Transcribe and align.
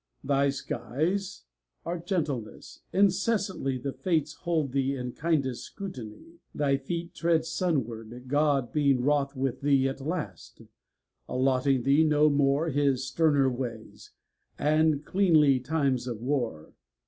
Thy 0.23 0.49
skies 0.49 1.43
Are 1.85 1.99
gentleness. 1.99 2.79
Incessantly 2.91 3.77
the 3.77 3.93
Fates 3.93 4.33
Hold 4.33 4.71
thee 4.71 4.95
in 4.95 5.11
kindest 5.11 5.63
scrutiny. 5.63 6.39
Thy 6.55 6.77
feet 6.77 7.13
Tread 7.13 7.45
sunward, 7.45 8.23
God 8.27 8.73
being 8.73 9.03
wroth 9.03 9.35
with 9.35 9.61
thee 9.61 9.87
at 9.87 10.01
last, 10.01 10.63
Alloting 11.29 11.83
thee 11.83 12.03
no 12.03 12.31
more 12.31 12.69
His 12.69 13.05
sterner 13.05 13.47
ways 13.51 14.09
And 14.57 15.05
cleanly 15.05 15.59
times 15.59 16.07
of 16.07 16.19
war. 16.19 16.73